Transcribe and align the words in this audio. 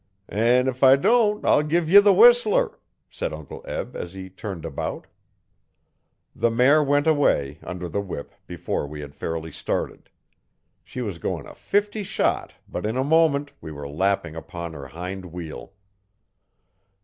'An' 0.29 0.67
if 0.67 0.81
I 0.81 0.95
don't 0.95 1.45
I'll 1.45 1.61
give 1.61 1.87
ye 1.87 1.99
the 1.99 2.11
whistler,' 2.11 2.79
said 3.07 3.31
Uncle 3.31 3.61
Eb 3.67 3.95
as 3.95 4.15
he 4.15 4.31
turned 4.31 4.65
about. 4.65 5.05
The 6.35 6.49
mare 6.49 6.83
went 6.83 7.05
away, 7.05 7.59
under 7.61 7.87
the 7.87 8.01
whip, 8.01 8.33
before 8.47 8.87
we 8.87 9.01
had 9.01 9.13
fairly 9.13 9.51
started. 9.51 10.09
She 10.83 11.01
was 11.03 11.19
going 11.19 11.45
a 11.45 11.53
fifty 11.53 12.01
shot 12.01 12.53
but 12.67 12.83
in 12.83 12.97
a 12.97 13.03
moment 13.03 13.51
we 13.61 13.71
were 13.71 13.87
lapping 13.87 14.35
upon 14.35 14.73
her 14.73 14.87
hind 14.87 15.25
wheel. 15.25 15.71